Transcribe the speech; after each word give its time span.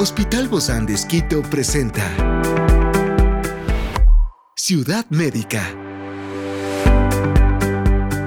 Hospital 0.00 0.46
Bozán 0.46 0.86
de 0.86 0.94
Esquito 0.94 1.42
presenta 1.42 2.04
Ciudad 4.54 5.04
Médica. 5.10 5.66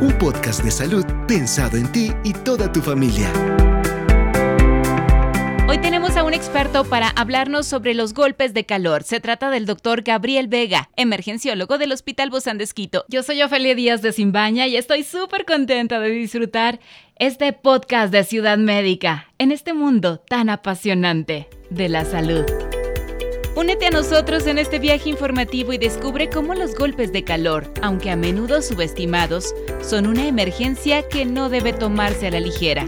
Un 0.02 0.14
podcast 0.20 0.66
de 0.66 0.72
salud 0.72 1.06
pensado 1.30 1.78
en 1.78 1.90
ti 1.90 2.12
y 2.26 2.34
toda 2.34 2.70
tu 2.74 2.82
familia. 2.82 3.32
Tenemos 5.82 6.16
a 6.16 6.24
un 6.24 6.36
experto 6.36 6.84
para 6.84 7.10
hablarnos 7.10 7.66
sobre 7.66 7.96
los 7.96 8.14
golpes 8.14 8.54
de 8.54 8.66
calor. 8.66 9.02
Se 9.02 9.20
trata 9.20 9.50
del 9.50 9.66
doctor 9.66 10.04
Gabriel 10.04 10.48
Vega, 10.48 10.92
emergenciólogo 10.96 11.80
del 11.80 11.92
Hospital 11.92 12.30
Bozán 12.30 12.60
de 12.60 12.66
Esquito. 12.66 13.04
Yo 13.08 13.24
soy 13.24 13.42
Ofelia 13.42 13.74
Díaz 13.74 14.04
de 14.04 14.14
Simbaña 14.14 14.68
y 14.68 14.78
estoy 14.78 15.04
súper 15.04 15.44
contenta 15.44 16.00
de 16.00 16.10
disfrutar 16.10 16.80
este 17.18 17.52
podcast 17.52 18.14
de 18.14 18.24
Ciudad 18.24 18.60
Médica 18.60 19.28
en 19.40 19.52
este 19.52 19.74
mundo 19.74 20.20
tan 20.20 20.50
apasionante 20.50 21.50
de 21.72 21.90
la 21.90 22.06
salud. 22.06 22.46
Únete 23.56 23.88
a 23.88 23.92
nosotros 23.92 24.48
en 24.48 24.60
este 24.60 24.80
viaje 24.80 25.10
informativo 25.10 25.74
y 25.74 25.78
descubre 25.78 26.30
cómo 26.30 26.54
los 26.54 26.76
golpes 26.76 27.12
de 27.12 27.24
calor, 27.24 27.72
aunque 27.82 28.12
a 28.12 28.16
menudo 28.16 28.62
subestimados, 28.62 29.54
son 29.82 30.08
una 30.08 30.28
emergencia 30.28 31.08
que 31.10 31.26
no 31.26 31.50
debe 31.50 31.74
tomarse 31.74 32.28
a 32.28 32.32
la 32.32 32.40
ligera. 32.40 32.88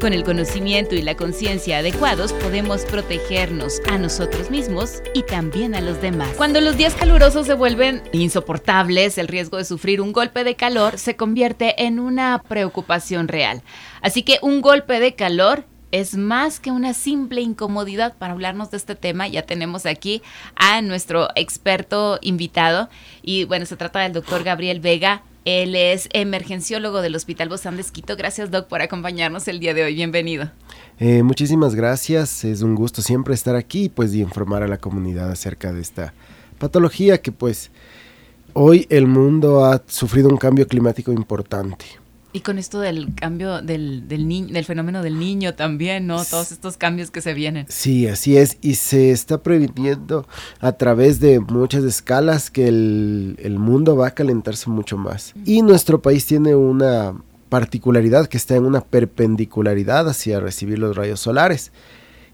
Con 0.00 0.14
el 0.14 0.24
conocimiento 0.24 0.94
y 0.94 1.02
la 1.02 1.14
conciencia 1.14 1.78
adecuados 1.78 2.32
podemos 2.32 2.86
protegernos 2.86 3.82
a 3.86 3.98
nosotros 3.98 4.50
mismos 4.50 5.02
y 5.12 5.24
también 5.24 5.74
a 5.74 5.82
los 5.82 6.00
demás. 6.00 6.30
Cuando 6.38 6.62
los 6.62 6.78
días 6.78 6.94
calurosos 6.94 7.46
se 7.46 7.52
vuelven 7.52 8.02
insoportables, 8.12 9.18
el 9.18 9.28
riesgo 9.28 9.58
de 9.58 9.66
sufrir 9.66 10.00
un 10.00 10.12
golpe 10.12 10.42
de 10.42 10.56
calor 10.56 10.98
se 10.98 11.16
convierte 11.16 11.84
en 11.84 12.00
una 12.00 12.42
preocupación 12.48 13.28
real. 13.28 13.62
Así 14.00 14.22
que 14.22 14.38
un 14.40 14.62
golpe 14.62 15.00
de 15.00 15.14
calor 15.14 15.66
es 15.92 16.16
más 16.16 16.60
que 16.60 16.70
una 16.70 16.94
simple 16.94 17.42
incomodidad. 17.42 18.16
Para 18.16 18.32
hablarnos 18.32 18.70
de 18.70 18.78
este 18.78 18.94
tema 18.94 19.28
ya 19.28 19.42
tenemos 19.42 19.84
aquí 19.84 20.22
a 20.56 20.80
nuestro 20.80 21.28
experto 21.34 22.18
invitado 22.22 22.88
y 23.20 23.44
bueno, 23.44 23.66
se 23.66 23.76
trata 23.76 24.00
del 24.00 24.14
doctor 24.14 24.44
Gabriel 24.44 24.80
Vega. 24.80 25.24
Él 25.44 25.74
es 25.74 26.08
emergenciólogo 26.12 27.00
del 27.00 27.16
Hospital 27.16 27.48
Bozán 27.48 27.76
de 27.76 27.82
Esquito. 27.82 28.16
Gracias, 28.16 28.50
Doc, 28.50 28.68
por 28.68 28.82
acompañarnos 28.82 29.48
el 29.48 29.58
día 29.58 29.72
de 29.72 29.84
hoy. 29.84 29.94
Bienvenido. 29.94 30.50
Eh, 30.98 31.22
muchísimas 31.22 31.74
gracias. 31.74 32.44
Es 32.44 32.60
un 32.60 32.74
gusto 32.74 33.00
siempre 33.00 33.32
estar 33.32 33.56
aquí 33.56 33.88
pues, 33.88 34.14
y 34.14 34.20
informar 34.20 34.62
a 34.62 34.68
la 34.68 34.76
comunidad 34.76 35.30
acerca 35.30 35.72
de 35.72 35.80
esta 35.80 36.12
patología 36.58 37.22
que 37.22 37.32
pues 37.32 37.70
hoy 38.52 38.86
el 38.90 39.06
mundo 39.06 39.64
ha 39.64 39.82
sufrido 39.86 40.28
un 40.28 40.36
cambio 40.36 40.66
climático 40.66 41.10
importante. 41.10 41.86
Y 42.32 42.40
con 42.40 42.58
esto 42.58 42.78
del 42.78 43.14
cambio 43.14 43.60
del, 43.60 44.06
del, 44.06 44.52
del 44.52 44.64
fenómeno 44.64 45.02
del 45.02 45.18
niño 45.18 45.54
también, 45.54 46.06
¿no? 46.06 46.24
Todos 46.24 46.52
estos 46.52 46.76
cambios 46.76 47.10
que 47.10 47.20
se 47.20 47.34
vienen. 47.34 47.66
Sí, 47.68 48.06
así 48.06 48.36
es. 48.36 48.56
Y 48.60 48.76
se 48.76 49.10
está 49.10 49.38
previniendo 49.38 50.26
a 50.60 50.72
través 50.72 51.18
de 51.18 51.40
muchas 51.40 51.82
escalas 51.82 52.50
que 52.50 52.68
el, 52.68 53.36
el 53.40 53.58
mundo 53.58 53.96
va 53.96 54.08
a 54.08 54.14
calentarse 54.14 54.70
mucho 54.70 54.96
más. 54.96 55.34
Y 55.44 55.62
nuestro 55.62 56.00
país 56.02 56.24
tiene 56.24 56.54
una 56.54 57.14
particularidad 57.48 58.28
que 58.28 58.36
está 58.36 58.54
en 58.54 58.64
una 58.64 58.80
perpendicularidad 58.80 60.08
hacia 60.08 60.38
recibir 60.38 60.78
los 60.78 60.96
rayos 60.96 61.18
solares. 61.18 61.72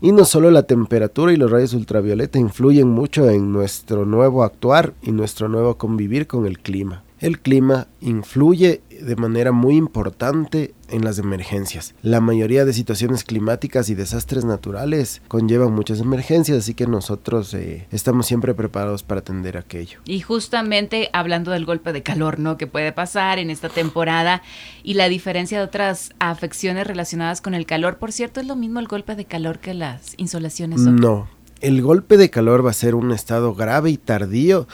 Y 0.03 0.13
no 0.13 0.27
solo 0.27 0.51
la 0.51 0.65
temperatura 0.65 1.33
y 1.33 1.37
los 1.37 1.51
rayos 1.51 1.73
ultravioleta 1.73 2.39
influyen 2.39 2.89
mucho 2.89 3.31
en 3.31 3.51
nuestro 3.51 4.05
nuevo 4.05 4.45
actuar 4.45 4.93
y 5.01 5.13
nuestro 5.13 5.49
nuevo 5.49 5.79
convivir 5.79 6.27
con 6.27 6.45
el 6.45 6.59
clima. 6.59 7.03
El 7.19 7.41
clima 7.41 7.87
influye 8.01 8.83
de 8.91 9.17
manera 9.17 9.51
muy 9.53 9.77
importante 9.77 10.75
en 10.91 11.05
las 11.05 11.19
emergencias. 11.19 11.95
La 12.03 12.21
mayoría 12.21 12.65
de 12.65 12.73
situaciones 12.73 13.25
climáticas 13.25 13.89
y 13.89 13.95
desastres 13.95 14.45
naturales 14.45 15.23
conllevan 15.29 15.73
muchas 15.73 16.01
emergencias, 16.01 16.59
así 16.59 16.75
que 16.75 16.87
nosotros 16.87 17.53
eh, 17.55 17.87
estamos 17.91 18.27
siempre 18.27 18.55
preparados 18.55 19.03
para 19.03 19.21
atender 19.21 19.57
aquello. 19.57 20.01
Y 20.05 20.21
justamente 20.21 21.09
hablando 21.13 21.53
del 21.53 21.65
golpe 21.65 21.93
de 21.93 22.03
calor, 22.03 22.39
¿no? 22.39 22.59
Que 22.59 22.67
puede 22.67 22.93
pasar 22.93 23.39
en 23.39 23.51
esta 23.51 23.69
temporada 23.69 24.43
y 24.83 24.95
la 24.95 25.09
diferencia 25.09 25.59
de 25.59 25.65
otras 25.65 26.11
afecciones 26.19 26.87
relacionadas 26.87 27.41
con 27.41 27.55
el 27.55 27.65
calor. 27.65 27.97
Por 27.97 28.13
cierto, 28.13 28.41
¿es 28.41 28.47
lo 28.47 28.57
mismo 28.57 28.79
el 28.79 28.89
golpe 28.89 29.17
de 29.17 29.25
calor 29.25 29.59
que 29.59 29.75
las 29.75 30.15
insolaciones? 30.19 30.81
No. 30.81 31.29
El 31.63 31.81
golpe 31.81 32.19
de 32.19 32.29
calor 32.29 32.65
va 32.65 32.71
a 32.71 32.75
ser 32.75 32.95
un 32.95 33.13
estado 33.13 33.55
grave 33.55 33.91
y 33.91 33.97
tardío 33.97 34.69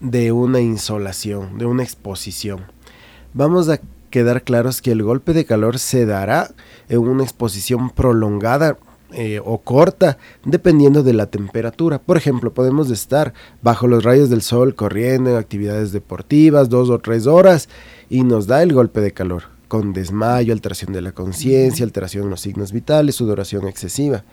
de 0.00 0.32
una 0.32 0.60
insolación, 0.60 1.58
de 1.58 1.66
una 1.66 1.82
exposición 1.82 2.76
vamos 3.36 3.68
a 3.68 3.80
quedar 4.08 4.42
claros 4.42 4.80
que 4.80 4.92
el 4.92 5.02
golpe 5.02 5.34
de 5.34 5.44
calor 5.44 5.78
se 5.78 6.06
dará 6.06 6.50
en 6.88 7.00
una 7.00 7.22
exposición 7.22 7.90
prolongada 7.90 8.78
eh, 9.12 9.40
o 9.44 9.58
corta 9.58 10.16
dependiendo 10.44 11.02
de 11.02 11.12
la 11.12 11.26
temperatura. 11.26 11.98
Por 11.98 12.16
ejemplo, 12.16 12.52
podemos 12.52 12.90
estar 12.90 13.34
bajo 13.62 13.86
los 13.86 14.04
rayos 14.04 14.30
del 14.30 14.40
sol 14.40 14.74
corriendo 14.74 15.30
en 15.30 15.36
actividades 15.36 15.92
deportivas 15.92 16.70
dos 16.70 16.88
o 16.88 16.98
tres 16.98 17.26
horas 17.26 17.68
y 18.08 18.22
nos 18.22 18.46
da 18.46 18.62
el 18.62 18.72
golpe 18.72 19.00
de 19.00 19.12
calor 19.12 19.55
con 19.68 19.92
desmayo, 19.92 20.52
alteración 20.52 20.92
de 20.92 21.02
la 21.02 21.12
conciencia, 21.12 21.84
alteración 21.84 22.24
en 22.24 22.30
los 22.30 22.40
signos 22.40 22.72
vitales, 22.72 23.16
sudoración 23.16 23.66
excesiva. 23.66 24.24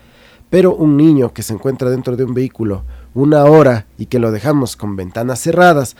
Pero 0.49 0.75
un 0.75 0.97
niño 0.97 1.33
que 1.33 1.43
se 1.43 1.53
encuentra 1.53 1.89
dentro 1.89 2.15
de 2.15 2.23
un 2.23 2.33
vehículo 2.33 2.83
una 3.13 3.45
hora 3.45 3.87
y 3.97 4.07
que 4.07 4.19
lo 4.19 4.31
dejamos 4.31 4.75
con 4.75 4.95
ventanas 4.95 5.39
cerradas 5.39 5.95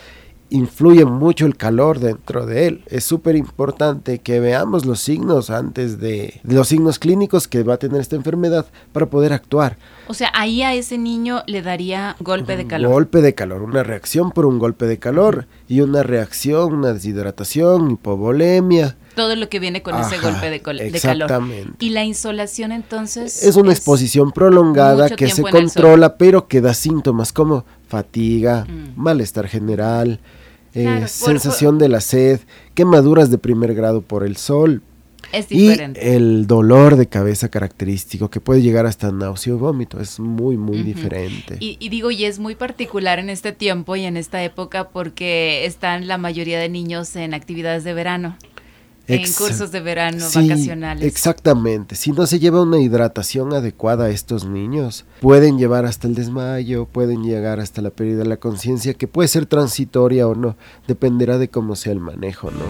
influye 0.53 1.03
mucho 1.03 1.47
el 1.47 1.57
calor 1.57 1.99
dentro 1.99 2.45
de 2.45 2.67
él. 2.67 2.83
Es 2.87 3.03
súper 3.03 3.35
importante 3.35 4.19
que 4.19 4.39
veamos 4.39 4.85
los 4.85 4.99
signos 4.99 5.49
antes 5.49 5.99
de, 5.99 6.41
los 6.43 6.67
signos 6.67 6.99
clínicos 6.99 7.47
que 7.47 7.63
va 7.63 7.73
a 7.73 7.77
tener 7.77 7.99
esta 7.99 8.15
enfermedad 8.15 8.67
para 8.91 9.07
poder 9.07 9.33
actuar. 9.33 9.77
O 10.07 10.13
sea, 10.13 10.31
ahí 10.33 10.61
a 10.61 10.73
ese 10.73 10.99
niño 10.99 11.41
le 11.47 11.63
daría 11.63 12.15
golpe 12.19 12.55
de 12.55 12.67
calor. 12.67 12.91
Golpe 12.91 13.21
de 13.21 13.33
calor, 13.33 13.63
una 13.63 13.81
reacción 13.81 14.31
por 14.31 14.45
un 14.45 14.59
golpe 14.59 14.85
de 14.85 14.99
calor 14.99 15.47
y 15.67 15.81
una 15.81 16.03
reacción, 16.03 16.73
una 16.73 16.93
deshidratación, 16.93 17.89
hipovolemia. 17.89 18.95
Todo 19.15 19.35
lo 19.35 19.49
que 19.49 19.59
viene 19.59 19.81
con 19.81 19.95
ese 19.99 20.19
golpe 20.19 20.51
de, 20.51 20.61
calor. 20.61 20.83
Exactamente. 20.83 21.73
Y 21.79 21.89
la 21.89 22.03
insolación 22.03 22.71
entonces... 22.71 23.43
Es 23.43 23.55
una 23.55 23.71
exposición 23.71 24.31
prolongada 24.31 25.09
que 25.09 25.29
se 25.29 25.41
controla, 25.41 26.17
pero 26.17 26.47
que 26.47 26.61
da 26.61 26.75
síntomas 26.75 27.33
como 27.33 27.65
fatiga, 27.87 28.65
mm. 28.65 28.99
malestar 28.99 29.47
general, 29.47 30.19
eh, 30.73 31.07
sensación 31.07 31.77
de 31.77 31.89
la 31.89 32.01
sed, 32.01 32.39
quemaduras 32.73 33.29
de 33.31 33.37
primer 33.37 33.73
grado 33.73 34.01
por 34.01 34.23
el 34.23 34.37
sol. 34.37 34.81
Es 35.31 35.49
diferente. 35.49 35.99
Y 36.03 36.09
el 36.15 36.45
dolor 36.45 36.95
de 36.95 37.07
cabeza 37.07 37.49
característico 37.49 38.29
que 38.29 38.39
puede 38.39 38.61
llegar 38.61 38.85
hasta 38.85 39.11
náusea 39.11 39.55
o 39.55 39.57
vómito. 39.57 39.99
Es 39.99 40.19
muy, 40.19 40.57
muy 40.57 40.83
diferente. 40.83 41.57
Y, 41.59 41.77
y, 41.79 41.89
digo, 41.89 42.11
y 42.11 42.25
es 42.25 42.37
muy 42.37 42.53
particular 42.53 43.17
en 43.17 43.29
este 43.29 43.51
tiempo 43.51 43.95
y 43.95 44.03
en 44.03 44.15
esta 44.15 44.43
época 44.43 44.89
porque 44.89 45.65
están 45.65 46.07
la 46.07 46.17
mayoría 46.17 46.59
de 46.59 46.69
niños 46.69 47.15
en 47.15 47.33
actividades 47.33 47.83
de 47.83 47.93
verano 47.93 48.37
en 49.07 49.33
cursos 49.33 49.71
de 49.71 49.79
verano 49.81 50.25
vacacionales. 50.33 51.05
Exactamente. 51.05 51.95
Si 51.95 52.11
no 52.11 52.25
se 52.25 52.39
lleva 52.39 52.61
una 52.61 52.79
hidratación 52.79 53.53
adecuada 53.53 54.05
a 54.05 54.09
estos 54.09 54.45
niños, 54.45 55.05
pueden 55.21 55.57
llevar 55.57 55.85
hasta 55.85 56.07
el 56.07 56.15
desmayo, 56.15 56.85
pueden 56.85 57.23
llegar 57.23 57.59
hasta 57.59 57.81
la 57.81 57.89
pérdida 57.89 58.19
de 58.19 58.29
la 58.29 58.37
conciencia, 58.37 58.93
que 58.93 59.07
puede 59.07 59.27
ser 59.27 59.45
transitoria 59.45 60.27
o 60.27 60.35
no, 60.35 60.55
dependerá 60.87 61.37
de 61.37 61.49
cómo 61.49 61.75
sea 61.75 61.91
el 61.91 61.99
manejo, 61.99 62.51
¿no? 62.51 62.63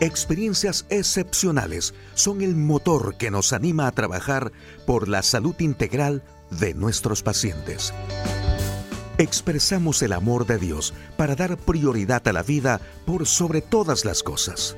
Experiencias 0.00 0.86
excepcionales 0.88 1.92
son 2.14 2.40
el 2.40 2.56
motor 2.56 3.16
que 3.16 3.30
nos 3.30 3.52
anima 3.52 3.86
a 3.86 3.92
trabajar 3.92 4.50
por 4.86 5.08
la 5.08 5.22
salud 5.22 5.54
integral 5.58 6.22
de 6.50 6.72
nuestros 6.72 7.22
pacientes. 7.22 7.92
Expresamos 9.18 10.00
el 10.02 10.14
amor 10.14 10.46
de 10.46 10.56
Dios 10.56 10.94
para 11.18 11.36
dar 11.36 11.58
prioridad 11.58 12.26
a 12.26 12.32
la 12.32 12.42
vida 12.42 12.80
por 13.04 13.26
sobre 13.26 13.60
todas 13.60 14.06
las 14.06 14.22
cosas. 14.22 14.74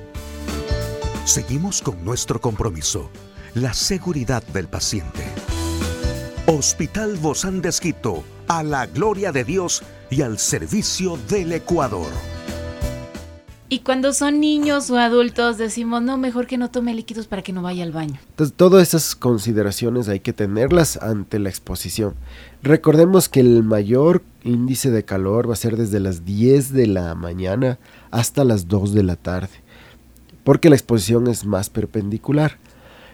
Seguimos 1.25 1.81
con 1.81 2.03
nuestro 2.03 2.41
compromiso, 2.41 3.09
la 3.55 3.73
seguridad 3.73 4.43
del 4.47 4.67
paciente. 4.67 5.23
Hospital 6.47 7.15
Bozán 7.15 7.61
de 7.61 7.69
Esquito, 7.69 8.25
a 8.49 8.61
la 8.61 8.87
gloria 8.87 9.31
de 9.31 9.45
Dios 9.45 9.83
y 10.09 10.21
al 10.21 10.37
servicio 10.37 11.17
del 11.29 11.53
Ecuador. 11.53 12.09
Y 13.69 13.79
cuando 13.79 14.11
son 14.11 14.41
niños 14.41 14.89
o 14.89 14.97
adultos 14.97 15.57
decimos, 15.57 16.01
no, 16.01 16.17
mejor 16.17 16.45
que 16.45 16.57
no 16.57 16.69
tome 16.69 16.93
líquidos 16.93 17.27
para 17.27 17.41
que 17.41 17.53
no 17.53 17.61
vaya 17.61 17.85
al 17.85 17.93
baño. 17.93 18.19
Entonces, 18.31 18.53
todas 18.57 18.85
esas 18.85 19.15
consideraciones 19.15 20.09
hay 20.09 20.19
que 20.19 20.33
tenerlas 20.33 20.97
ante 20.97 21.39
la 21.39 21.47
exposición. 21.47 22.15
Recordemos 22.61 23.29
que 23.29 23.39
el 23.39 23.63
mayor 23.63 24.23
índice 24.43 24.91
de 24.91 25.05
calor 25.05 25.49
va 25.49 25.53
a 25.53 25.55
ser 25.55 25.77
desde 25.77 26.01
las 26.01 26.25
10 26.25 26.73
de 26.73 26.87
la 26.87 27.15
mañana 27.15 27.79
hasta 28.11 28.43
las 28.43 28.67
2 28.67 28.93
de 28.93 29.03
la 29.03 29.15
tarde 29.15 29.62
porque 30.43 30.69
la 30.69 30.75
exposición 30.75 31.27
es 31.27 31.45
más 31.45 31.69
perpendicular. 31.69 32.57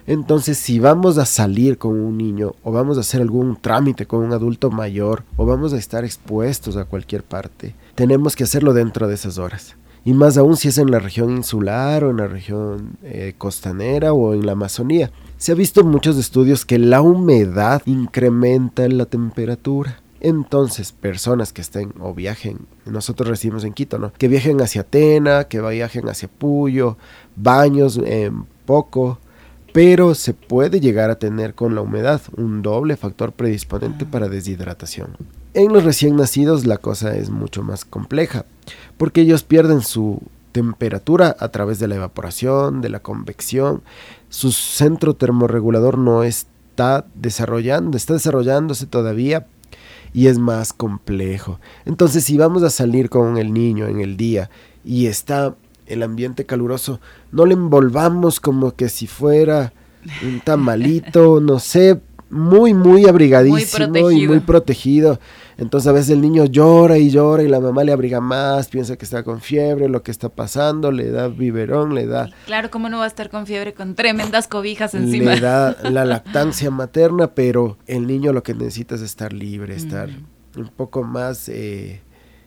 Entonces, 0.07 0.57
si 0.57 0.79
vamos 0.79 1.19
a 1.19 1.25
salir 1.25 1.77
con 1.77 1.99
un 1.99 2.17
niño 2.17 2.55
o 2.63 2.71
vamos 2.71 2.97
a 2.97 3.01
hacer 3.01 3.21
algún 3.21 3.55
trámite 3.55 4.07
con 4.07 4.23
un 4.23 4.33
adulto 4.33 4.71
mayor 4.71 5.23
o 5.35 5.45
vamos 5.45 5.71
a 5.71 5.77
estar 5.77 6.03
expuestos 6.03 6.77
a 6.77 6.85
cualquier 6.85 7.23
parte, 7.23 7.75
tenemos 7.93 8.35
que 8.35 8.43
hacerlo 8.43 8.73
dentro 8.73 9.07
de 9.07 9.13
esas 9.13 9.37
horas. 9.37 9.75
y 10.05 10.13
más 10.13 10.37
aún 10.37 10.55
si 10.55 10.69
es 10.69 10.77
en 10.77 10.89
la 10.89 10.99
región 10.99 11.29
insular 11.29 12.03
o 12.03 12.09
en 12.09 12.17
la 12.17 12.27
región 12.27 12.97
eh, 13.03 13.35
costanera 13.37 14.13
o 14.13 14.33
en 14.33 14.45
la 14.45 14.53
Amazonía. 14.53 15.11
Se 15.37 15.51
ha 15.51 15.55
visto 15.55 15.81
en 15.81 15.87
muchos 15.87 16.17
estudios 16.17 16.65
que 16.65 16.79
la 16.79 17.01
humedad 17.01 17.81
incrementa 17.85 18.87
la 18.87 19.05
temperatura. 19.05 20.01
Entonces, 20.21 20.92
personas 20.92 21.54
que 21.54 21.62
estén 21.62 21.94
o 22.00 22.13
viajen, 22.13 22.60
nosotros 22.86 23.30
recibimos 23.30 23.63
en 23.63 23.74
Quito, 23.74 24.00
¿no? 24.00 24.12
Que 24.13 24.27
viajen 24.27 24.62
hacia 24.62 24.81
Atena, 24.81 25.45
que 25.45 25.62
viajen 25.62 26.10
hacia 26.10 26.27
Puyo, 26.27 26.98
baños 27.36 28.00
en 28.04 28.45
poco, 28.66 29.19
pero 29.71 30.16
se 30.16 30.33
puede 30.33 30.80
llegar 30.80 31.10
a 31.10 31.19
tener 31.19 31.54
con 31.56 31.75
la 31.75 31.81
humedad 31.81 32.21
un 32.36 32.62
doble 32.62 32.98
factor 32.98 33.31
predisponente 33.31 34.06
para 34.06 34.27
deshidratación. 34.27 35.16
En 35.54 35.71
los 35.74 35.83
recién 35.83 36.16
nacidos 36.16 36.66
la 36.66 36.77
cosa 36.77 37.16
es 37.16 37.30
mucho 37.30 37.63
más 37.63 37.86
compleja, 37.86 38.45
porque 38.98 39.21
ellos 39.21 39.44
pierden 39.44 39.81
su 39.81 40.21
temperatura 40.51 41.36
a 41.39 41.50
través 41.50 41.80
de 41.80 41.88
la 41.88 41.95
evaporación, 41.95 42.81
de 42.81 42.89
la 42.89 43.00
convección, 43.00 43.81
su 44.30 44.51
centro 44.51 45.13
termorregulador 45.13 45.98
no 45.98 46.24
está 46.24 47.06
desarrollando, 47.16 47.98
está 47.98 48.13
desarrollándose 48.13 48.86
todavía 48.86 49.48
y 50.13 50.27
es 50.27 50.39
más 50.39 50.73
complejo. 50.73 51.59
Entonces, 51.85 52.23
si 52.23 52.38
vamos 52.38 52.63
a 52.63 52.69
salir 52.69 53.09
con 53.09 53.38
el 53.38 53.53
niño 53.53 53.88
en 53.88 54.01
el 54.01 54.17
día 54.17 54.50
y 54.83 55.07
está 55.07 55.56
el 55.85 56.03
ambiente 56.03 56.45
caluroso, 56.45 57.00
no 57.31 57.45
le 57.45 57.53
envolvamos 57.53 58.39
como 58.39 58.75
que 58.75 58.89
si 58.89 59.07
fuera 59.07 59.73
un 60.23 60.39
tamalito, 60.39 61.39
no 61.41 61.59
sé, 61.59 62.00
muy, 62.29 62.73
muy 62.73 63.07
abrigadísimo 63.07 64.11
y 64.11 64.27
muy 64.27 64.39
protegido. 64.39 65.19
Entonces 65.57 65.87
a 65.87 65.91
veces 65.91 66.11
el 66.11 66.21
niño 66.21 66.45
llora 66.45 66.97
y 66.97 67.09
llora 67.09 67.43
y 67.43 67.49
la 67.49 67.59
mamá 67.59 67.83
le 67.83 67.91
abriga 67.91 68.21
más, 68.21 68.69
piensa 68.69 68.95
que 68.95 69.03
está 69.03 69.23
con 69.23 69.41
fiebre, 69.41 69.89
lo 69.89 70.03
que 70.03 70.11
está 70.11 70.29
pasando, 70.29 70.91
le 70.91 71.11
da 71.11 71.27
biberón, 71.27 71.93
le 71.95 72.07
da... 72.07 72.29
Claro, 72.45 72.71
¿cómo 72.71 72.87
no 72.87 72.99
va 72.99 73.03
a 73.03 73.07
estar 73.07 73.29
con 73.29 73.45
fiebre 73.45 73.73
con 73.73 73.95
tremendas 73.95 74.47
cobijas 74.47 74.93
encima? 74.95 75.35
Le 75.35 75.41
da 75.41 75.75
la 75.89 76.05
lactancia 76.05 76.71
materna, 76.71 77.33
pero 77.33 77.77
el 77.87 78.07
niño 78.07 78.31
lo 78.31 78.41
que 78.41 78.53
necesita 78.53 78.95
es 78.95 79.01
estar 79.01 79.33
libre, 79.33 79.75
estar 79.75 80.09
mm. 80.09 80.59
un 80.59 80.69
poco 80.69 81.03
más... 81.03 81.49
Eh, 81.49 82.01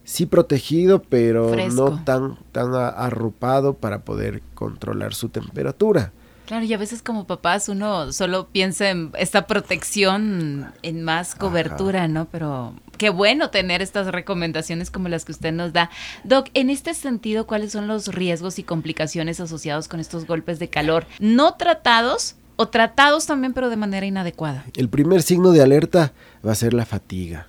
sí 0.04 0.26
protegido, 0.26 1.02
pero 1.02 1.54
no 1.72 2.02
tan, 2.02 2.36
tan 2.50 2.74
arrupado 2.74 3.74
para 3.74 4.04
poder 4.04 4.42
controlar 4.54 5.14
su 5.14 5.28
temperatura. 5.28 6.12
Claro, 6.52 6.66
y 6.66 6.74
a 6.74 6.76
veces 6.76 7.00
como 7.00 7.26
papás 7.26 7.70
uno 7.70 8.12
solo 8.12 8.48
piensa 8.48 8.90
en 8.90 9.10
esta 9.16 9.46
protección, 9.46 10.70
en 10.82 11.02
más 11.02 11.34
cobertura, 11.34 12.08
¿no? 12.08 12.26
Pero 12.26 12.74
qué 12.98 13.08
bueno 13.08 13.48
tener 13.48 13.80
estas 13.80 14.08
recomendaciones 14.08 14.90
como 14.90 15.08
las 15.08 15.24
que 15.24 15.32
usted 15.32 15.50
nos 15.50 15.72
da. 15.72 15.88
Doc, 16.24 16.50
en 16.52 16.68
este 16.68 16.92
sentido, 16.92 17.46
¿cuáles 17.46 17.72
son 17.72 17.86
los 17.86 18.08
riesgos 18.08 18.58
y 18.58 18.64
complicaciones 18.64 19.40
asociados 19.40 19.88
con 19.88 19.98
estos 19.98 20.26
golpes 20.26 20.58
de 20.58 20.68
calor 20.68 21.06
no 21.20 21.54
tratados 21.54 22.36
o 22.56 22.68
tratados 22.68 23.24
también, 23.24 23.54
pero 23.54 23.70
de 23.70 23.76
manera 23.76 24.04
inadecuada? 24.04 24.66
El 24.76 24.90
primer 24.90 25.22
signo 25.22 25.52
de 25.52 25.62
alerta 25.62 26.12
va 26.46 26.52
a 26.52 26.54
ser 26.54 26.74
la 26.74 26.84
fatiga 26.84 27.48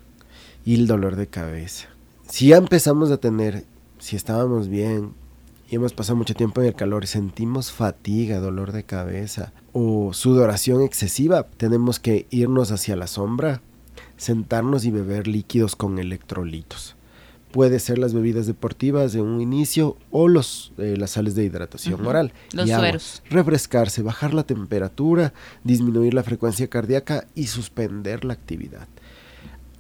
y 0.64 0.76
el 0.76 0.88
dolor 0.88 1.18
de 1.18 1.28
cabeza. 1.28 1.90
Si 2.30 2.48
ya 2.48 2.56
empezamos 2.56 3.12
a 3.12 3.18
tener, 3.18 3.66
si 4.00 4.16
estábamos 4.16 4.70
bien, 4.70 5.14
y 5.70 5.76
hemos 5.76 5.94
pasado 5.94 6.18
mucho 6.18 6.34
tiempo 6.34 6.62
en 6.62 6.68
el 6.68 6.76
calor, 6.76 7.08
sentimos 7.08 7.72
fatiga, 7.72 8.40
dolor 8.40 8.72
de 8.72 8.84
cabeza 8.84 9.54
o 9.72 10.14
sudoración 10.14 10.82
excesiva, 10.82 11.48
tenemos 11.58 12.00
que 12.00 12.28
irnos 12.30 12.72
hacia 12.72 12.96
la 12.96 13.08
sombra, 13.08 13.62
sentarnos 14.18 14.86
y 14.86 14.92
beber 14.92 15.28
líquidos 15.28 15.76
con 15.76 16.00
electrolitos. 16.00 16.96
Puede 17.52 17.80
ser 17.80 18.00
las 18.00 18.16
bebidas 18.16 18.48
deportivas 18.48 19.14
de 19.14 19.22
un 19.22 19.40
inicio 19.40 19.98
o 20.10 20.28
los, 20.28 20.74
eh, 20.80 20.96
las 20.98 21.12
sales 21.12 21.36
de 21.36 21.44
hidratación 21.44 22.06
oral. 22.06 22.34
Los 22.52 22.68
sueros. 22.68 23.22
Refrescarse, 23.30 24.02
bajar 24.02 24.34
la 24.34 24.44
temperatura, 24.44 25.34
disminuir 25.64 26.16
la 26.16 26.24
frecuencia 26.24 26.68
cardíaca 26.68 27.28
y 27.36 27.48
suspender 27.48 28.26
la 28.26 28.34
actividad 28.34 28.88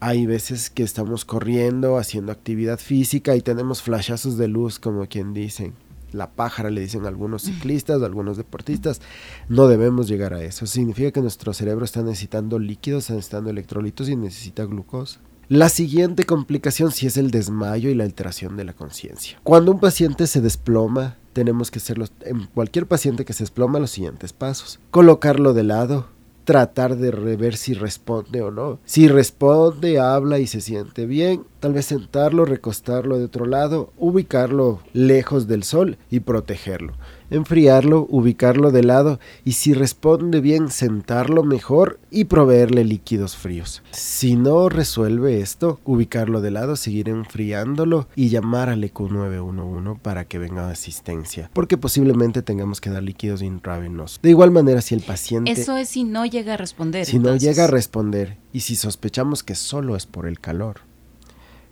hay 0.05 0.25
veces 0.25 0.69
que 0.69 0.83
estamos 0.83 1.23
corriendo, 1.23 1.97
haciendo 1.97 2.33
actividad 2.33 2.77
física 2.77 3.37
y 3.37 3.41
tenemos 3.41 3.81
flashazos 3.81 4.37
de 4.37 4.49
luz, 4.49 4.77
como 4.77 5.07
quien 5.07 5.33
dicen. 5.33 5.75
La 6.11 6.29
pájara 6.29 6.69
le 6.69 6.81
dicen 6.81 7.05
algunos 7.05 7.43
ciclistas 7.43 8.03
algunos 8.03 8.35
deportistas. 8.35 8.99
No 9.47 9.69
debemos 9.69 10.09
llegar 10.09 10.33
a 10.33 10.43
eso. 10.43 10.67
Significa 10.67 11.11
que 11.11 11.21
nuestro 11.21 11.53
cerebro 11.53 11.85
está 11.85 12.03
necesitando 12.03 12.59
líquidos, 12.59 13.05
está 13.05 13.13
necesitando 13.13 13.49
electrolitos 13.49 14.09
y 14.09 14.17
necesita 14.17 14.65
glucosa. 14.65 15.21
La 15.47 15.69
siguiente 15.69 16.25
complicación 16.25 16.91
sí 16.91 17.07
es 17.07 17.15
el 17.15 17.31
desmayo 17.31 17.89
y 17.89 17.95
la 17.95 18.03
alteración 18.03 18.57
de 18.57 18.65
la 18.65 18.73
conciencia. 18.73 19.39
Cuando 19.43 19.71
un 19.71 19.79
paciente 19.79 20.27
se 20.27 20.41
desploma, 20.41 21.15
tenemos 21.31 21.71
que 21.71 21.79
hacer 21.79 21.97
en 22.25 22.47
cualquier 22.47 22.87
paciente 22.87 23.23
que 23.23 23.33
se 23.33 23.43
desploma 23.43 23.79
los 23.79 23.91
siguientes 23.91 24.33
pasos. 24.33 24.79
Colocarlo 24.91 25.53
de 25.53 25.63
lado, 25.63 26.07
tratar 26.43 26.97
de 26.97 27.11
ver 27.35 27.55
si 27.55 27.73
responde 27.73 28.41
o 28.41 28.51
no. 28.51 28.79
Si 28.85 29.07
responde, 29.07 29.99
habla 29.99 30.39
y 30.39 30.47
se 30.47 30.61
siente 30.61 31.05
bien, 31.05 31.43
tal 31.59 31.73
vez 31.73 31.85
sentarlo, 31.85 32.45
recostarlo 32.45 33.17
de 33.17 33.25
otro 33.25 33.45
lado, 33.45 33.91
ubicarlo 33.97 34.81
lejos 34.93 35.47
del 35.47 35.63
sol 35.63 35.97
y 36.09 36.21
protegerlo 36.21 36.93
enfriarlo, 37.33 38.07
ubicarlo 38.09 38.71
de 38.71 38.83
lado 38.83 39.19
y 39.43 39.53
si 39.53 39.73
responde 39.73 40.41
bien 40.41 40.69
sentarlo 40.69 41.43
mejor 41.43 41.99
y 42.11 42.25
proveerle 42.25 42.83
líquidos 42.83 43.35
fríos. 43.35 43.83
Si 43.91 44.35
no 44.35 44.69
resuelve 44.69 45.41
esto, 45.41 45.79
ubicarlo 45.83 46.41
de 46.41 46.51
lado, 46.51 46.75
seguir 46.75 47.09
enfriándolo 47.09 48.07
y 48.15 48.29
llamar 48.29 48.69
al 48.69 48.83
EQ 48.83 49.11
911 49.11 49.99
para 50.01 50.25
que 50.25 50.39
venga 50.39 50.69
asistencia, 50.69 51.49
porque 51.53 51.77
posiblemente 51.77 52.41
tengamos 52.41 52.79
que 52.79 52.89
dar 52.89 53.03
líquidos 53.03 53.41
intravenosos. 53.41 54.21
De 54.21 54.29
igual 54.29 54.51
manera, 54.51 54.81
si 54.81 54.95
el 54.95 55.01
paciente... 55.01 55.51
Eso 55.51 55.77
es 55.77 55.89
si 55.89 56.03
no 56.03 56.25
llega 56.25 56.53
a 56.53 56.57
responder. 56.57 57.05
Si 57.05 57.19
no 57.19 57.35
llega 57.35 57.65
a 57.65 57.67
responder 57.67 58.37
y 58.51 58.61
si 58.61 58.75
sospechamos 58.75 59.43
que 59.43 59.55
solo 59.55 59.95
es 59.95 60.05
por 60.05 60.27
el 60.27 60.39
calor 60.39 60.81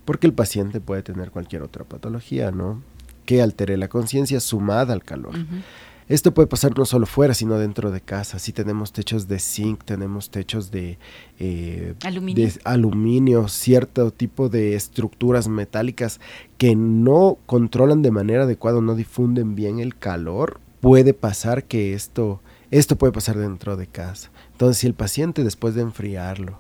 porque 0.06 0.28
el 0.28 0.34
paciente 0.34 0.82
puede 0.82 1.04
tener 1.04 1.32
cualquier 1.32 1.62
otra 1.62 1.86
patología, 1.86 2.52
¿no? 2.52 2.82
Que 3.32 3.42
altere 3.42 3.78
la 3.78 3.88
conciencia 3.88 4.42
sumada 4.42 4.92
al 4.92 5.06
calor. 5.06 5.34
Esto 6.10 6.34
puede 6.34 6.48
pasar 6.48 6.78
no 6.78 6.84
solo 6.84 7.06
fuera, 7.06 7.34
sino 7.34 7.58
dentro 7.58 7.90
de 7.90 8.02
casa. 8.02 8.40
Si 8.40 8.52
tenemos 8.52 8.92
techos 8.92 9.30
de 9.30 9.40
zinc, 9.40 9.86
tenemos 9.86 10.32
techos 10.32 10.70
de, 10.70 11.00
eh, 11.40 11.94
¿Aluminio? 12.04 12.46
de 12.46 12.54
aluminio, 12.66 13.48
cierto 13.48 14.12
tipo 14.12 14.50
de 14.50 14.76
estructuras 14.76 15.48
metálicas 15.48 16.20
que 16.58 16.76
no 16.76 17.38
controlan 17.46 18.02
de 18.02 18.12
manera 18.12 18.44
adecuada, 18.44 18.82
no 18.82 18.96
difunden 18.96 19.56
bien 19.56 19.80
el 19.80 19.96
calor, 19.98 20.60
puede 20.82 21.14
pasar 21.14 21.64
que 21.64 21.94
esto, 21.94 22.42
esto 22.70 22.98
puede 22.98 23.14
pasar 23.14 23.38
dentro 23.38 23.78
de 23.78 23.88
casa. 23.88 24.30
Entonces, 24.52 24.80
si 24.80 24.88
el 24.88 24.94
paciente 24.94 25.46
después 25.46 25.74
de 25.74 25.84
enfriarlo, 25.84 26.60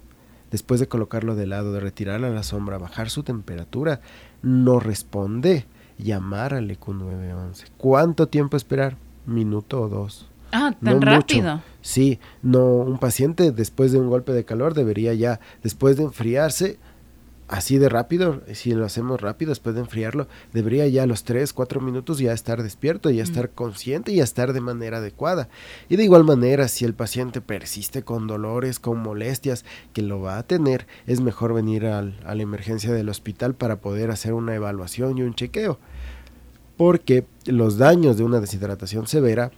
después 0.51 0.79
de 0.79 0.87
colocarlo 0.87 1.35
de 1.35 1.47
lado, 1.47 1.73
de 1.73 1.81
retirarlo 1.81 2.27
a 2.27 2.29
la 2.29 2.43
sombra, 2.43 2.77
bajar 2.77 3.09
su 3.09 3.23
temperatura, 3.23 3.99
no 4.41 4.79
responde, 4.79 5.65
llamar 6.01 6.53
al 6.53 6.69
EQ911. 6.69 7.65
¿Cuánto 7.77 8.27
tiempo 8.27 8.57
esperar? 8.57 8.97
Minuto 9.25 9.81
o 9.81 9.89
dos. 9.89 10.29
Ah, 10.51 10.73
tan 10.83 11.01
rápido. 11.01 11.61
Sí, 11.81 12.19
no, 12.41 12.65
un 12.65 12.97
paciente 12.97 13.51
después 13.51 13.91
de 13.91 13.99
un 13.99 14.09
golpe 14.09 14.33
de 14.33 14.43
calor 14.43 14.73
debería 14.73 15.13
ya, 15.13 15.39
después 15.63 15.97
de 15.97 16.03
enfriarse, 16.03 16.77
así 17.51 17.77
de 17.77 17.89
rápido, 17.89 18.41
si 18.53 18.71
lo 18.71 18.85
hacemos 18.85 19.21
rápido 19.21 19.49
después 19.49 19.75
de 19.75 19.81
enfriarlo, 19.81 20.27
debería 20.53 20.87
ya 20.87 21.03
a 21.03 21.05
los 21.05 21.23
3, 21.23 21.53
4 21.53 21.81
minutos 21.81 22.17
ya 22.17 22.33
estar 22.33 22.63
despierto, 22.63 23.11
ya 23.11 23.21
estar 23.21 23.51
consciente 23.51 24.11
y 24.11 24.15
ya 24.15 24.23
estar 24.23 24.53
de 24.53 24.61
manera 24.61 24.97
adecuada. 24.97 25.49
Y 25.89 25.97
de 25.97 26.03
igual 26.05 26.23
manera, 26.23 26.67
si 26.67 26.85
el 26.85 26.93
paciente 26.93 27.41
persiste 27.41 28.03
con 28.03 28.25
dolores, 28.25 28.79
con 28.79 28.99
molestias, 28.99 29.65
que 29.93 30.01
lo 30.01 30.21
va 30.21 30.37
a 30.37 30.43
tener, 30.43 30.87
es 31.05 31.21
mejor 31.21 31.53
venir 31.53 31.85
al, 31.85 32.19
a 32.25 32.33
la 32.33 32.41
emergencia 32.41 32.91
del 32.93 33.09
hospital 33.09 33.53
para 33.53 33.81
poder 33.81 34.09
hacer 34.09 34.33
una 34.33 34.55
evaluación 34.55 35.17
y 35.17 35.21
un 35.21 35.35
chequeo 35.35 35.77
porque 36.77 37.25
los 37.45 37.77
daños 37.77 38.17
de 38.17 38.23
una 38.23 38.39
deshidratación 38.39 39.05
severa 39.05 39.51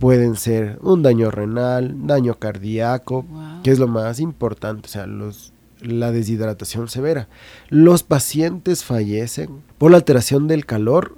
pueden 0.00 0.34
ser 0.34 0.80
un 0.82 1.00
daño 1.00 1.30
renal, 1.30 2.08
daño 2.08 2.40
cardíaco, 2.40 3.24
que 3.62 3.70
es 3.70 3.78
lo 3.78 3.86
más 3.86 4.18
importante, 4.18 4.88
o 4.88 4.90
sea, 4.90 5.06
los, 5.06 5.52
la 5.82 6.12
deshidratación 6.12 6.88
severa. 6.88 7.28
Los 7.68 8.02
pacientes 8.02 8.84
fallecen 8.84 9.62
por 9.78 9.90
la 9.90 9.98
alteración 9.98 10.48
del 10.48 10.66
calor, 10.66 11.16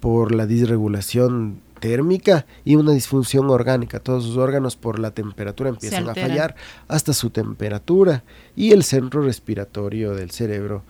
por 0.00 0.34
la 0.34 0.46
disregulación 0.46 1.60
térmica 1.80 2.46
y 2.64 2.76
una 2.76 2.92
disfunción 2.92 3.50
orgánica. 3.50 4.00
Todos 4.00 4.24
sus 4.24 4.36
órganos 4.36 4.76
por 4.76 4.98
la 4.98 5.12
temperatura 5.12 5.70
empiezan 5.70 6.08
a 6.08 6.14
fallar 6.14 6.56
hasta 6.88 7.12
su 7.12 7.30
temperatura 7.30 8.24
y 8.54 8.72
el 8.72 8.82
centro 8.82 9.22
respiratorio 9.22 10.14
del 10.14 10.30
cerebro 10.30 10.82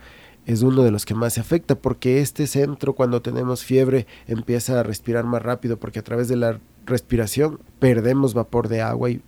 es 0.47 0.63
uno 0.63 0.85
de 0.85 0.93
los 0.93 1.05
que 1.05 1.15
más 1.15 1.35
se 1.35 1.41
afecta 1.41 1.75
porque 1.75 2.21
este 2.21 2.47
centro 2.47 2.95
cuando 2.95 3.21
tenemos 3.21 3.65
fiebre 3.65 4.07
empieza 4.29 4.79
a 4.79 4.85
respirar 4.85 5.25
más 5.25 5.43
rápido 5.43 5.77
porque 5.77 5.99
a 5.99 6.05
través 6.05 6.29
de 6.29 6.37
la 6.37 6.61
respiración 6.87 7.59
perdemos 7.81 8.33
vapor 8.33 8.69
de 8.69 8.81
agua 8.81 9.11
y, 9.11 9.21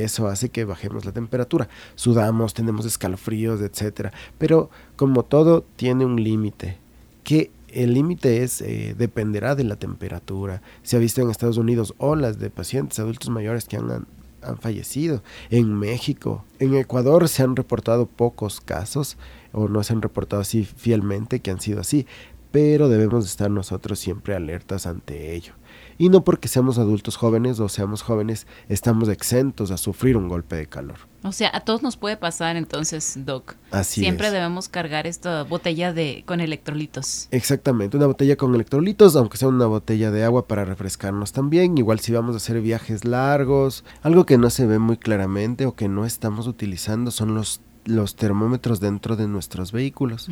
eso 0.00 0.28
hace 0.28 0.50
que 0.50 0.64
bajemos 0.64 1.04
la 1.04 1.12
temperatura. 1.12 1.68
Sudamos, 1.94 2.52
tenemos 2.54 2.84
escalofríos, 2.86 3.60
etcétera. 3.60 4.12
Pero 4.38 4.70
como 4.96 5.24
todo 5.24 5.64
tiene 5.76 6.04
un 6.04 6.22
límite 6.22 6.78
que 7.24 7.50
El 7.68 7.94
límite 7.94 8.42
es 8.42 8.60
eh, 8.62 8.94
dependerá 8.98 9.54
de 9.54 9.62
la 9.64 9.76
temperatura. 9.76 10.60
Se 10.82 10.96
ha 10.96 10.98
visto 10.98 11.20
en 11.22 11.30
Estados 11.30 11.56
Unidos 11.56 11.94
olas 11.98 12.38
de 12.40 12.50
pacientes 12.50 12.98
adultos 12.98 13.30
mayores 13.30 13.64
que 13.66 13.76
han, 13.76 14.06
han 14.42 14.58
fallecido. 14.58 15.22
En 15.50 15.74
México, 15.74 16.44
en 16.58 16.74
Ecuador 16.74 17.28
se 17.28 17.42
han 17.44 17.54
reportado 17.54 18.06
pocos 18.06 18.60
casos 18.60 19.16
o 19.52 19.68
no 19.68 19.82
se 19.84 19.92
han 19.92 20.02
reportado 20.02 20.42
así 20.42 20.64
fielmente 20.64 21.40
que 21.40 21.50
han 21.52 21.60
sido 21.60 21.80
así, 21.80 22.06
pero 22.50 22.88
debemos 22.88 23.26
estar 23.26 23.50
nosotros 23.50 23.98
siempre 23.98 24.34
alertas 24.34 24.86
ante 24.86 25.34
ello. 25.34 25.52
Y 26.00 26.08
no 26.08 26.24
porque 26.24 26.48
seamos 26.48 26.78
adultos 26.78 27.18
jóvenes 27.18 27.60
o 27.60 27.68
seamos 27.68 28.00
jóvenes 28.00 28.46
estamos 28.70 29.10
exentos 29.10 29.70
a 29.70 29.76
sufrir 29.76 30.16
un 30.16 30.28
golpe 30.28 30.56
de 30.56 30.66
calor. 30.66 30.96
O 31.22 31.30
sea, 31.30 31.50
a 31.52 31.60
todos 31.60 31.82
nos 31.82 31.98
puede 31.98 32.16
pasar 32.16 32.56
entonces, 32.56 33.18
Doc. 33.26 33.56
Así 33.70 34.00
Siempre 34.00 34.30
debemos 34.30 34.70
cargar 34.70 35.06
esta 35.06 35.42
botella 35.42 35.92
de 35.92 36.24
con 36.24 36.40
electrolitos. 36.40 37.28
Exactamente, 37.32 37.98
una 37.98 38.06
botella 38.06 38.36
con 38.36 38.54
electrolitos, 38.54 39.14
aunque 39.14 39.36
sea 39.36 39.48
una 39.48 39.66
botella 39.66 40.10
de 40.10 40.24
agua 40.24 40.48
para 40.48 40.64
refrescarnos 40.64 41.32
también. 41.32 41.76
Igual 41.76 42.00
si 42.00 42.12
vamos 42.12 42.32
a 42.32 42.38
hacer 42.38 42.62
viajes 42.62 43.04
largos, 43.04 43.84
algo 44.00 44.24
que 44.24 44.38
no 44.38 44.48
se 44.48 44.64
ve 44.64 44.78
muy 44.78 44.96
claramente 44.96 45.66
o 45.66 45.74
que 45.74 45.90
no 45.90 46.06
estamos 46.06 46.46
utilizando 46.46 47.10
son 47.10 47.34
los 47.34 47.60
los 47.84 48.14
termómetros 48.14 48.80
dentro 48.80 49.16
de 49.16 49.26
nuestros 49.26 49.72
vehículos. 49.72 50.28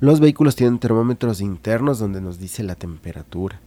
Los 0.00 0.20
vehículos 0.20 0.56
tienen 0.56 0.78
termómetros 0.78 1.40
internos 1.40 1.98
donde 1.98 2.20
nos 2.20 2.38
dice 2.38 2.62
la 2.62 2.74
temperatura. 2.74 3.60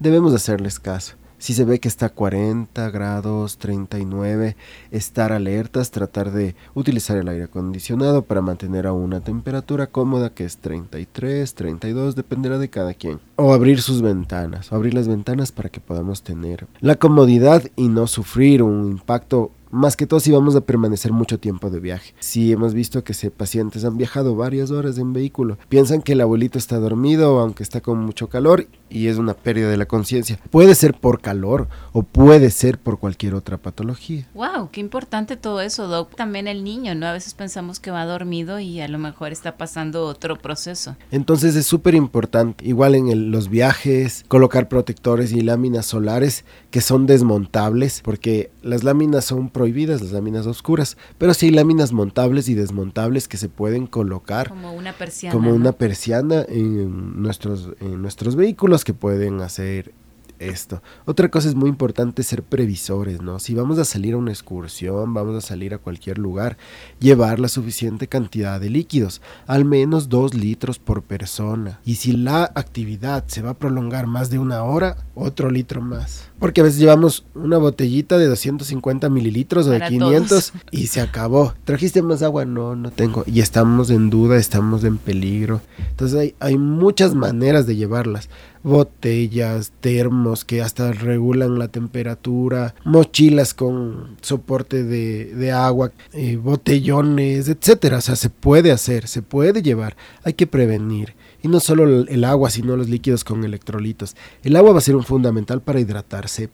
Debemos 0.00 0.32
hacerles 0.32 0.80
caso. 0.80 1.16
Si 1.36 1.52
se 1.52 1.66
ve 1.66 1.78
que 1.78 1.88
está 1.88 2.06
a 2.06 2.08
40 2.08 2.90
grados, 2.90 3.58
39, 3.58 4.56
estar 4.90 5.30
alertas, 5.30 5.90
tratar 5.90 6.32
de 6.32 6.54
utilizar 6.72 7.18
el 7.18 7.28
aire 7.28 7.44
acondicionado 7.44 8.22
para 8.22 8.40
mantener 8.40 8.86
a 8.86 8.94
una 8.94 9.20
temperatura 9.20 9.88
cómoda 9.88 10.30
que 10.30 10.46
es 10.46 10.56
33, 10.56 11.54
32, 11.54 12.16
dependerá 12.16 12.56
de 12.56 12.70
cada 12.70 12.94
quien. 12.94 13.20
O 13.36 13.52
abrir 13.52 13.82
sus 13.82 14.00
ventanas, 14.00 14.72
o 14.72 14.76
abrir 14.76 14.94
las 14.94 15.06
ventanas 15.06 15.52
para 15.52 15.68
que 15.68 15.80
podamos 15.80 16.22
tener 16.22 16.66
la 16.80 16.96
comodidad 16.96 17.62
y 17.76 17.88
no 17.88 18.06
sufrir 18.06 18.62
un 18.62 18.90
impacto 18.90 19.50
más 19.70 19.96
que 19.96 20.06
todo 20.06 20.20
si 20.20 20.30
vamos 20.30 20.56
a 20.56 20.60
permanecer 20.60 21.12
mucho 21.12 21.38
tiempo 21.38 21.70
de 21.70 21.80
viaje. 21.80 22.14
Si 22.20 22.52
hemos 22.52 22.74
visto 22.74 23.04
que 23.04 23.14
se 23.14 23.30
pacientes 23.30 23.84
han 23.84 23.96
viajado 23.96 24.34
varias 24.34 24.70
horas 24.70 24.98
en 24.98 25.12
vehículo, 25.12 25.58
piensan 25.68 26.02
que 26.02 26.12
el 26.12 26.20
abuelito 26.20 26.58
está 26.58 26.78
dormido 26.78 27.38
aunque 27.40 27.62
está 27.62 27.80
con 27.80 27.98
mucho 27.98 28.28
calor 28.28 28.66
y 28.88 29.06
es 29.06 29.16
una 29.16 29.34
pérdida 29.34 29.70
de 29.70 29.76
la 29.76 29.86
conciencia. 29.86 30.38
Puede 30.50 30.74
ser 30.74 30.94
por 30.94 31.20
calor 31.20 31.68
o 31.92 32.02
puede 32.02 32.50
ser 32.50 32.78
por 32.78 32.98
cualquier 32.98 33.34
otra 33.34 33.56
patología. 33.56 34.26
Wow, 34.34 34.70
qué 34.70 34.80
importante 34.80 35.36
todo 35.36 35.60
eso, 35.60 35.86
Doc. 35.86 36.14
También 36.16 36.48
el 36.48 36.64
niño, 36.64 36.94
¿no? 36.94 37.06
A 37.06 37.12
veces 37.12 37.34
pensamos 37.34 37.78
que 37.80 37.90
va 37.90 38.04
dormido 38.04 38.58
y 38.58 38.80
a 38.80 38.88
lo 38.88 38.98
mejor 38.98 39.32
está 39.32 39.56
pasando 39.56 40.04
otro 40.06 40.36
proceso. 40.36 40.96
Entonces 41.10 41.54
es 41.56 41.66
súper 41.66 41.94
importante, 41.94 42.66
igual 42.66 42.94
en 42.94 43.30
los 43.30 43.48
viajes, 43.48 44.24
colocar 44.28 44.68
protectores 44.68 45.32
y 45.32 45.40
láminas 45.40 45.86
solares 45.86 46.44
que 46.70 46.80
son 46.80 47.06
desmontables, 47.06 48.00
porque 48.02 48.50
las 48.62 48.84
láminas 48.84 49.24
son 49.24 49.48
prohibidas, 49.60 50.00
las 50.00 50.12
láminas 50.12 50.46
oscuras, 50.46 50.96
pero 51.18 51.34
sí 51.34 51.44
hay 51.44 51.52
láminas 51.52 51.92
montables 51.92 52.48
y 52.48 52.54
desmontables 52.54 53.28
que 53.28 53.36
se 53.36 53.50
pueden 53.50 53.86
colocar 53.86 54.48
como 54.48 54.72
una 54.72 54.94
persiana, 54.94 55.34
como 55.34 55.52
una 55.52 55.72
persiana 55.72 56.46
en 56.48 57.20
nuestros, 57.20 57.72
en 57.80 58.00
nuestros 58.00 58.36
vehículos 58.36 58.84
que 58.84 58.94
pueden 58.94 59.42
hacer 59.42 59.92
esto. 60.40 60.82
Otra 61.04 61.30
cosa 61.30 61.48
es 61.48 61.54
muy 61.54 61.68
importante 61.68 62.22
ser 62.22 62.42
previsores, 62.42 63.22
¿no? 63.22 63.38
Si 63.38 63.54
vamos 63.54 63.78
a 63.78 63.84
salir 63.84 64.14
a 64.14 64.16
una 64.16 64.32
excursión, 64.32 65.14
vamos 65.14 65.36
a 65.36 65.46
salir 65.46 65.74
a 65.74 65.78
cualquier 65.78 66.18
lugar, 66.18 66.56
llevar 66.98 67.38
la 67.38 67.48
suficiente 67.48 68.08
cantidad 68.08 68.60
de 68.60 68.70
líquidos, 68.70 69.20
al 69.46 69.64
menos 69.64 70.08
dos 70.08 70.34
litros 70.34 70.78
por 70.78 71.02
persona. 71.02 71.80
Y 71.84 71.96
si 71.96 72.12
la 72.12 72.44
actividad 72.54 73.24
se 73.26 73.42
va 73.42 73.50
a 73.50 73.58
prolongar 73.58 74.06
más 74.06 74.30
de 74.30 74.38
una 74.38 74.64
hora, 74.64 74.96
otro 75.14 75.50
litro 75.50 75.82
más. 75.82 76.30
Porque 76.38 76.62
a 76.62 76.64
veces 76.64 76.80
llevamos 76.80 77.26
una 77.34 77.58
botellita 77.58 78.16
de 78.16 78.26
250 78.26 79.10
mililitros 79.10 79.66
o 79.66 79.70
de 79.70 79.80
500 79.86 80.52
y 80.70 80.86
se 80.86 81.02
acabó. 81.02 81.54
¿Trajiste 81.64 82.00
más 82.00 82.22
agua? 82.22 82.46
No, 82.46 82.74
no 82.74 82.90
tengo. 82.90 83.24
Y 83.26 83.40
estamos 83.40 83.90
en 83.90 84.08
duda, 84.08 84.38
estamos 84.38 84.84
en 84.84 84.96
peligro. 84.96 85.60
Entonces 85.90 86.18
hay, 86.18 86.34
hay 86.40 86.56
muchas 86.56 87.14
maneras 87.14 87.66
de 87.66 87.76
llevarlas 87.76 88.30
botellas, 88.62 89.72
termos 89.80 90.44
que 90.44 90.62
hasta 90.62 90.92
regulan 90.92 91.58
la 91.58 91.68
temperatura, 91.68 92.74
mochilas 92.84 93.54
con 93.54 94.16
soporte 94.20 94.84
de, 94.84 95.52
agua, 95.52 95.92
eh, 96.12 96.36
botellones, 96.36 97.48
etcétera. 97.48 97.98
O 97.98 98.00
sea, 98.00 98.16
se 98.16 98.30
puede 98.30 98.72
hacer, 98.72 99.08
se 99.08 99.22
puede 99.22 99.62
llevar, 99.62 99.96
hay 100.24 100.34
que 100.34 100.46
prevenir. 100.46 101.14
Y 101.42 101.48
no 101.48 101.58
solo 101.58 102.04
el 102.06 102.24
agua, 102.24 102.50
sino 102.50 102.76
los 102.76 102.90
líquidos 102.90 103.24
con 103.24 103.44
electrolitos. 103.44 104.14
El 104.42 104.56
agua 104.56 104.72
va 104.72 104.78
a 104.78 104.82
ser 104.82 104.94
un 104.94 105.04
fundamental 105.04 105.62
para 105.62 105.80
hidratarse 105.80 106.50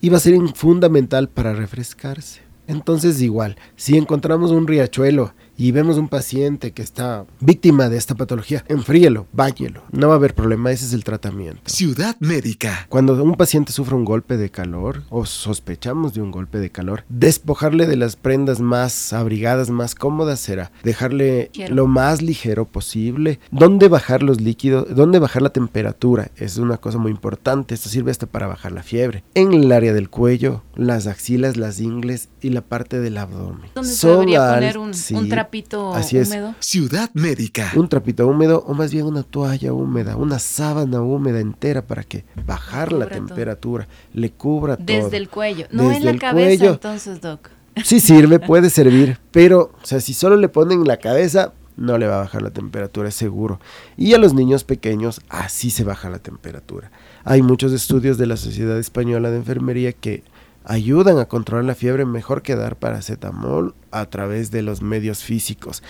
y 0.00 0.10
va 0.10 0.18
a 0.18 0.20
ser 0.20 0.34
un 0.34 0.54
fundamental 0.54 1.28
para 1.28 1.54
refrescarse. 1.54 2.42
Entonces 2.68 3.22
igual, 3.22 3.56
si 3.76 3.96
encontramos 3.96 4.50
un 4.50 4.66
riachuelo 4.68 5.32
y 5.58 5.72
vemos 5.72 5.98
un 5.98 6.08
paciente 6.08 6.72
que 6.72 6.82
está 6.82 7.26
víctima 7.40 7.88
de 7.88 7.98
esta 7.98 8.14
patología, 8.14 8.64
enfríelo, 8.68 9.26
báñelo. 9.32 9.82
No 9.90 10.06
va 10.06 10.14
a 10.14 10.16
haber 10.16 10.34
problema, 10.34 10.70
ese 10.70 10.86
es 10.86 10.92
el 10.92 11.02
tratamiento. 11.02 11.62
Ciudad 11.66 12.16
Médica. 12.20 12.86
Cuando 12.88 13.20
un 13.22 13.34
paciente 13.34 13.72
sufre 13.72 13.96
un 13.96 14.04
golpe 14.04 14.36
de 14.36 14.50
calor 14.50 15.02
o 15.10 15.26
sospechamos 15.26 16.14
de 16.14 16.22
un 16.22 16.30
golpe 16.30 16.58
de 16.58 16.70
calor, 16.70 17.04
despojarle 17.08 17.86
de 17.86 17.96
las 17.96 18.14
prendas 18.14 18.60
más 18.60 19.12
abrigadas, 19.12 19.68
más 19.68 19.96
cómodas 19.96 20.38
será 20.38 20.70
dejarle 20.84 21.50
lo 21.68 21.88
más 21.88 22.22
ligero 22.22 22.64
posible. 22.64 23.40
¿Dónde 23.50 23.88
bajar 23.88 24.22
los 24.22 24.40
líquidos? 24.40 24.94
¿Dónde 24.94 25.18
bajar 25.18 25.42
la 25.42 25.50
temperatura? 25.50 26.30
Es 26.36 26.58
una 26.58 26.76
cosa 26.76 26.98
muy 26.98 27.10
importante. 27.10 27.74
Esto 27.74 27.88
sirve 27.88 28.12
hasta 28.12 28.26
para 28.26 28.46
bajar 28.46 28.70
la 28.70 28.84
fiebre. 28.84 29.24
En 29.34 29.52
el 29.52 29.72
área 29.72 29.92
del 29.92 30.08
cuello, 30.08 30.62
las 30.76 31.08
axilas, 31.08 31.56
las 31.56 31.80
ingles 31.80 32.28
y 32.40 32.50
la 32.50 32.60
parte 32.60 33.00
del 33.00 33.18
abdomen. 33.18 33.70
¿Dónde 33.74 33.90
se 33.90 34.06
debería 34.06 34.54
poner 34.54 34.78
un, 34.78 34.92
un 35.14 35.28
trapito 35.48 35.94
Así 35.94 36.18
húmedo. 36.18 36.54
Ciudad 36.60 37.10
médica. 37.14 37.72
Un 37.74 37.88
trapito 37.88 38.26
húmedo 38.26 38.64
o 38.66 38.74
más 38.74 38.92
bien 38.92 39.06
una 39.06 39.22
toalla 39.22 39.72
húmeda, 39.72 40.16
una 40.16 40.38
sábana 40.38 41.00
húmeda 41.00 41.40
entera 41.40 41.82
para 41.82 42.04
que 42.04 42.24
bajar 42.46 42.92
la 42.92 43.08
temperatura, 43.08 43.88
le 44.12 44.30
cubra 44.30 44.76
todo. 44.76 44.86
Desde 44.86 45.16
el 45.16 45.28
cuello, 45.28 45.66
no 45.70 45.90
en 45.90 46.04
la 46.04 46.16
cabeza 46.18 46.66
entonces, 46.66 47.20
Doc. 47.20 47.50
Sí 47.82 48.00
sirve, 48.00 48.38
puede 48.46 48.70
servir, 48.70 49.18
pero 49.30 49.72
o 49.82 49.86
sea, 49.86 50.00
si 50.00 50.12
solo 50.12 50.36
le 50.36 50.48
ponen 50.48 50.84
la 50.84 50.98
cabeza, 50.98 51.52
no 51.76 51.96
le 51.96 52.06
va 52.06 52.16
a 52.16 52.20
bajar 52.20 52.42
la 52.42 52.50
temperatura, 52.50 53.08
es 53.08 53.14
seguro. 53.14 53.60
Y 53.96 54.12
a 54.12 54.18
los 54.18 54.34
niños 54.34 54.64
pequeños 54.64 55.20
así 55.28 55.70
se 55.70 55.84
baja 55.84 56.10
la 56.10 56.18
temperatura. 56.18 56.90
Hay 57.24 57.40
muchos 57.40 57.72
estudios 57.72 58.18
de 58.18 58.26
la 58.26 58.36
Sociedad 58.36 58.78
Española 58.78 59.30
de 59.30 59.36
Enfermería 59.38 59.92
que 59.92 60.24
ayudan 60.68 61.18
a 61.18 61.24
controlar 61.26 61.64
la 61.64 61.74
fiebre 61.74 62.04
mejor 62.04 62.42
que 62.42 62.54
dar 62.54 62.76
paracetamol 62.76 63.74
a 63.90 64.06
través 64.06 64.50
de 64.50 64.62
los 64.62 64.82
medios 64.82 65.24
físicos. 65.24 65.82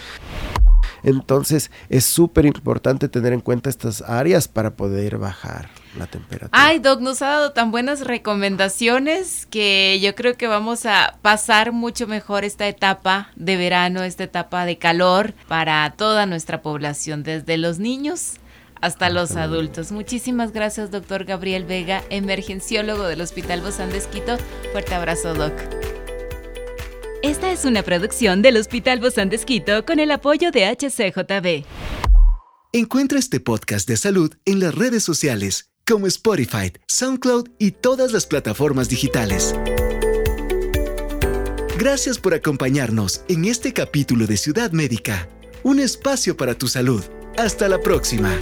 Entonces 1.03 1.71
es 1.89 2.05
súper 2.05 2.47
importante 2.47 3.09
tener 3.09 3.33
en 3.33 3.41
cuenta 3.41 3.71
estas 3.71 4.03
áreas 4.03 4.49
para 4.49 4.75
poder 4.75 5.19
bajar 5.19 5.69
la 5.97 6.07
temperatura. 6.07 6.51
Ay, 6.53 6.79
Doc, 6.79 7.01
nos 7.01 7.23
ha 7.23 7.29
dado 7.29 7.53
tan 7.53 7.71
buenas 7.71 8.01
recomendaciones 8.01 9.47
que 9.47 9.99
yo 10.01 10.15
creo 10.15 10.37
que 10.37 10.47
vamos 10.47 10.87
a 10.87 11.19
pasar 11.23 11.73
mucho 11.73 12.07
mejor 12.07 12.45
esta 12.45 12.67
etapa 12.69 13.31
de 13.37 13.57
verano, 13.57 14.03
esta 14.03 14.25
etapa 14.25 14.65
de 14.65 14.79
calor 14.79 15.35
para 15.47 15.93
toda 15.97 16.27
nuestra 16.27 16.63
población, 16.63 17.23
desde 17.23 17.59
los 17.59 17.79
niños 17.79 18.39
hasta 18.81 19.11
los 19.11 19.37
adultos. 19.37 19.93
Muchísimas 19.93 20.53
gracias, 20.53 20.91
doctor 20.91 21.25
Gabriel 21.25 21.65
Vega, 21.65 22.05
emergenciólogo 22.11 23.05
del 23.05 23.21
Hospital 23.21 23.61
Bozán 23.61 23.91
de 23.91 23.99
Esquito. 23.99 24.37
Fuerte 24.73 24.95
abrazo, 24.95 25.35
doc. 25.35 25.53
Esta 27.23 27.51
es 27.51 27.65
una 27.65 27.83
producción 27.83 28.43
del 28.43 28.57
Hospital 28.57 29.01
Bozán 29.01 29.29
de 29.29 29.37
Esquito 29.37 29.85
con 29.85 29.99
el 29.99 30.11
apoyo 30.11 30.51
de 30.51 30.67
HCJB. 30.67 31.65
Encuentra 32.73 33.19
este 33.19 33.41
podcast 33.41 33.89
de 33.89 33.97
salud 33.97 34.35
en 34.45 34.61
las 34.61 34.75
redes 34.75 35.03
sociales 35.03 35.71
como 35.89 36.07
Spotify, 36.07 36.73
SoundCloud 36.87 37.49
y 37.59 37.71
todas 37.71 38.13
las 38.13 38.27
plataformas 38.27 38.89
digitales. 38.89 39.55
Gracias 41.79 42.19
por 42.19 42.35
acompañarnos 42.35 43.23
en 43.29 43.47
este 43.47 43.73
capítulo 43.73 44.27
de 44.27 44.37
Ciudad 44.37 44.73
Médica, 44.73 45.29
un 45.63 45.81
espacio 45.81 46.37
para 46.37 46.55
tu 46.55 46.69
salud. 46.69 47.03
Hasta 47.37 47.69
la 47.69 47.81
próxima. 47.81 48.37